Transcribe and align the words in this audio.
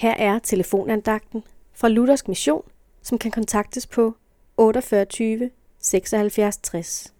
Her 0.00 0.14
er 0.14 0.38
telefonandagten 0.38 1.42
fra 1.74 1.88
Luthersk 1.88 2.28
Mission, 2.28 2.62
som 3.02 3.18
kan 3.18 3.30
kontaktes 3.30 3.86
på 3.86 4.16
48 4.56 5.50
76 5.82 6.56
60. 6.56 7.12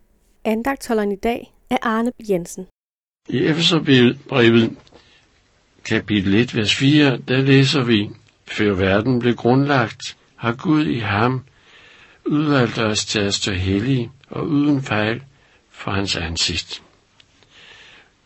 Andagtholderen 0.44 1.12
i 1.12 1.16
dag 1.16 1.52
er 1.70 1.76
Arne 1.82 2.12
Jensen. 2.30 2.66
I 3.28 3.38
Efeserbrevet 3.38 4.76
kapitel 5.84 6.34
1, 6.34 6.56
vers 6.56 6.74
4, 6.74 7.16
der 7.28 7.36
læser 7.36 7.82
vi, 7.82 8.10
Før 8.44 8.74
verden 8.74 9.18
blev 9.18 9.34
grundlagt, 9.34 10.16
har 10.36 10.52
Gud 10.52 10.86
i 10.86 10.98
ham 10.98 11.44
udvalgt 12.26 12.78
os 12.78 13.04
til 13.04 13.20
at 13.20 13.34
stå 13.34 13.52
hellige 13.52 14.10
og 14.30 14.46
uden 14.46 14.82
fejl 14.82 15.22
for 15.70 15.90
hans 15.90 16.16
ansigt. 16.16 16.82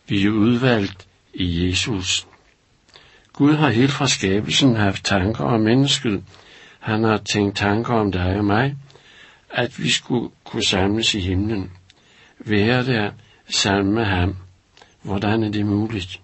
Vi 0.07 0.25
er 0.25 0.29
udvalgt 0.29 1.07
i 1.33 1.67
Jesus. 1.67 2.27
Gud 3.37 3.55
har 3.55 3.69
helt 3.69 3.91
fra 3.91 4.07
skabelsen 4.07 4.75
haft 4.75 5.05
tanker 5.05 5.43
om 5.43 5.61
mennesket. 5.61 6.23
Han 6.79 7.03
har 7.03 7.17
tænkt 7.17 7.57
tanker 7.57 7.93
om 7.93 8.11
dig 8.11 8.37
og 8.37 8.45
mig, 8.45 8.75
at 9.49 9.79
vi 9.83 9.89
skulle 9.89 10.29
kunne 10.43 10.63
samles 10.63 11.15
i 11.15 11.19
himlen. 11.19 11.71
Være 12.39 12.85
der 12.85 13.11
sammen 13.49 13.93
med 13.93 14.05
ham. 14.05 14.35
Hvordan 15.01 15.43
er 15.43 15.51
det 15.51 15.65
muligt? 15.65 16.21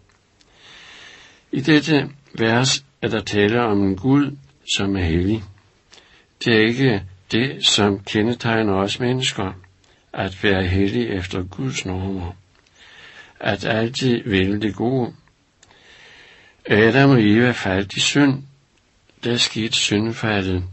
I 1.51 1.61
dette 1.61 2.09
vers 2.39 2.85
er 3.01 3.07
der 3.07 3.21
tale 3.21 3.61
om 3.61 3.83
en 3.83 3.95
Gud, 3.95 4.37
som 4.75 4.95
er 4.95 5.03
hellig. 5.03 5.43
Det 6.45 6.55
er 6.55 6.67
ikke 6.67 7.03
det, 7.31 7.65
som 7.67 7.99
kendetegner 7.99 8.73
os 8.73 8.99
mennesker, 8.99 9.53
at 10.13 10.43
være 10.43 10.67
hellig 10.67 11.09
efter 11.09 11.43
Guds 11.43 11.85
normer. 11.85 12.35
At 13.39 13.65
altid 13.65 14.21
vælge 14.25 14.61
det 14.61 14.75
gode. 14.75 15.13
Adam 16.65 17.09
og 17.09 17.21
Eva 17.21 17.51
faldt 17.51 17.93
i 17.93 17.99
synd. 17.99 18.43
Der 19.23 19.37
skete 19.37 19.73
syndfaldet, 19.75 20.63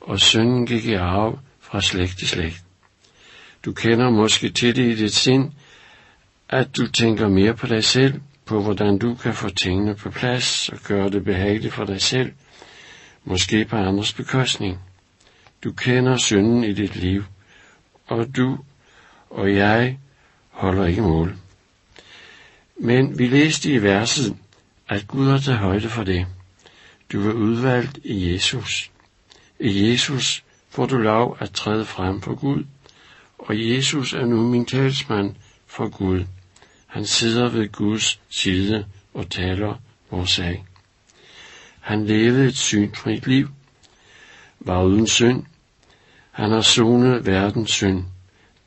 og 0.00 0.20
synden 0.20 0.66
gik 0.66 0.84
i 0.84 0.94
arv 0.94 1.38
fra 1.60 1.80
slægt 1.80 2.18
til 2.18 2.28
slægt. 2.28 2.62
Du 3.64 3.72
kender 3.72 4.10
måske 4.10 4.50
til 4.50 4.76
det 4.76 4.92
i 4.92 4.94
dit 4.94 5.14
sind, 5.14 5.52
at 6.48 6.76
du 6.76 6.86
tænker 6.86 7.28
mere 7.28 7.54
på 7.54 7.66
dig 7.66 7.84
selv, 7.84 8.20
på 8.44 8.62
hvordan 8.62 8.98
du 8.98 9.14
kan 9.14 9.34
få 9.34 9.48
tingene 9.48 9.94
på 9.94 10.10
plads 10.10 10.68
og 10.68 10.78
gøre 10.78 11.10
det 11.10 11.24
behageligt 11.24 11.74
for 11.74 11.84
dig 11.84 12.00
selv, 12.00 12.32
måske 13.24 13.64
på 13.64 13.76
andres 13.76 14.12
bekostning. 14.12 14.78
Du 15.64 15.72
kender 15.72 16.16
synden 16.16 16.64
i 16.64 16.72
dit 16.72 16.96
liv, 16.96 17.24
og 18.06 18.36
du 18.36 18.58
og 19.30 19.54
jeg 19.54 19.98
holder 20.50 20.86
ikke 20.86 21.02
mål. 21.02 21.36
Men 22.76 23.18
vi 23.18 23.26
læste 23.26 23.70
i 23.72 23.82
verset, 23.82 24.36
at 24.88 25.08
Gud 25.08 25.30
har 25.30 25.38
taget 25.38 25.58
højde 25.58 25.88
for 25.88 26.04
det. 26.04 26.26
Du 27.12 27.28
er 27.28 27.32
udvalgt 27.32 27.98
i 28.04 28.32
Jesus. 28.32 28.90
I 29.60 29.90
Jesus 29.90 30.44
får 30.68 30.86
du 30.86 30.96
lov 30.96 31.36
at 31.40 31.50
træde 31.50 31.84
frem 31.84 32.22
for 32.22 32.34
Gud, 32.34 32.64
og 33.38 33.68
Jesus 33.70 34.12
er 34.12 34.26
nu 34.26 34.48
min 34.48 34.66
talsmand 34.66 35.34
for 35.66 35.88
Gud. 35.88 36.24
Han 36.86 37.06
sidder 37.06 37.48
ved 37.48 37.72
Guds 37.72 38.20
side 38.30 38.86
og 39.14 39.30
taler 39.30 39.74
vores 40.10 40.30
sag. 40.30 40.64
Han 41.80 42.06
levede 42.06 42.46
et 42.46 42.56
syndfrit 42.56 43.26
liv, 43.26 43.48
var 44.60 44.82
uden 44.82 45.06
synd. 45.06 45.44
Han 46.30 46.50
har 46.50 46.60
sonet 46.60 47.26
verdens 47.26 47.70
synd. 47.70 48.04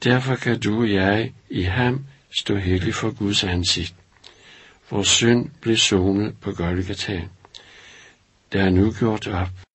Derfor 0.03 0.35
kan 0.35 0.59
du 0.59 0.81
og 0.81 0.93
jeg 0.93 1.33
i 1.49 1.61
ham 1.61 2.05
stå 2.37 2.55
hellig 2.55 2.93
for 2.93 3.11
Guds 3.11 3.43
ansigt. 3.43 3.95
Vores 4.91 5.07
synd 5.07 5.49
blev 5.61 5.77
sonet 5.77 6.35
på 6.41 6.51
Golgata. 6.51 7.21
Der 8.53 8.63
er 8.63 8.69
nu 8.69 8.91
gjort 8.99 9.27
op. 9.27 9.67